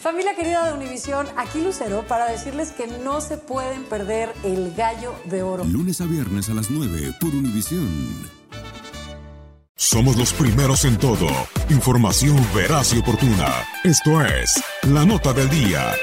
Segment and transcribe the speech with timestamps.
[0.00, 5.14] Familia querida de Univisión, aquí Lucero para decirles que no se pueden perder el gallo
[5.26, 5.64] de oro.
[5.64, 8.30] Lunes a viernes a las 9 por Univisión.
[9.76, 11.26] Somos los primeros en todo.
[11.68, 13.48] Información veraz y oportuna.
[13.84, 15.94] Esto es La Nota del Día.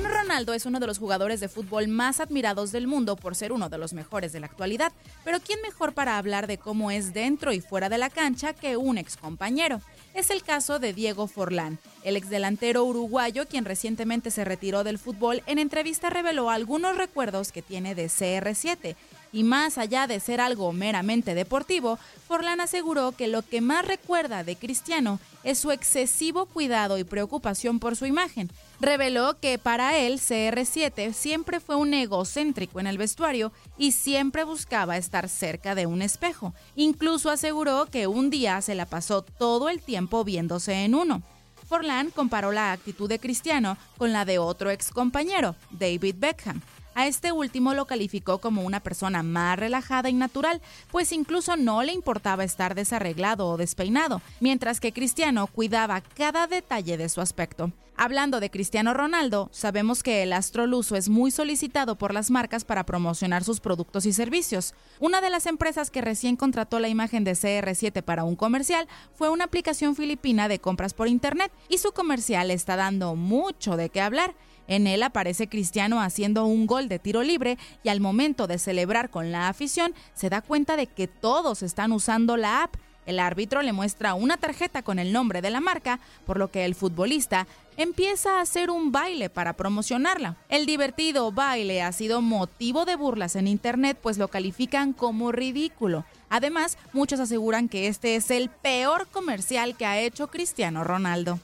[0.00, 3.52] Cristiano Ronaldo es uno de los jugadores de fútbol más admirados del mundo por ser
[3.52, 4.92] uno de los mejores de la actualidad,
[5.24, 8.78] pero ¿quién mejor para hablar de cómo es dentro y fuera de la cancha que
[8.78, 9.82] un excompañero?
[10.14, 15.42] Es el caso de Diego Forlán, el exdelantero uruguayo quien recientemente se retiró del fútbol,
[15.44, 18.96] en entrevista reveló algunos recuerdos que tiene de CR7
[19.32, 24.44] y más allá de ser algo meramente deportivo, Forlán aseguró que lo que más recuerda
[24.44, 28.50] de Cristiano es su excesivo cuidado y preocupación por su imagen.
[28.80, 34.96] Reveló que para él CR7 siempre fue un egocéntrico en el vestuario y siempre buscaba
[34.96, 36.54] estar cerca de un espejo.
[36.76, 41.22] Incluso aseguró que un día se la pasó todo el tiempo viéndose en uno.
[41.68, 46.60] Forlán comparó la actitud de Cristiano con la de otro ex compañero, David Beckham.
[46.94, 51.82] A este último lo calificó como una persona más relajada y natural, pues incluso no
[51.82, 57.72] le importaba estar desarreglado o despeinado, mientras que Cristiano cuidaba cada detalle de su aspecto.
[58.02, 62.64] Hablando de Cristiano Ronaldo, sabemos que el astro luso es muy solicitado por las marcas
[62.64, 64.72] para promocionar sus productos y servicios.
[65.00, 69.28] Una de las empresas que recién contrató la imagen de CR7 para un comercial fue
[69.28, 74.00] una aplicación filipina de compras por internet y su comercial está dando mucho de qué
[74.00, 74.34] hablar.
[74.70, 79.10] En él aparece Cristiano haciendo un gol de tiro libre y al momento de celebrar
[79.10, 82.76] con la afición se da cuenta de que todos están usando la app.
[83.04, 86.64] El árbitro le muestra una tarjeta con el nombre de la marca, por lo que
[86.64, 90.36] el futbolista empieza a hacer un baile para promocionarla.
[90.48, 96.04] El divertido baile ha sido motivo de burlas en internet, pues lo califican como ridículo.
[96.28, 101.40] Además, muchos aseguran que este es el peor comercial que ha hecho Cristiano Ronaldo.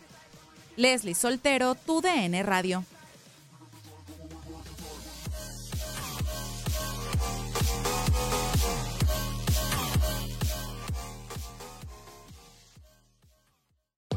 [0.76, 2.84] Leslie Soltero, tu DN Radio.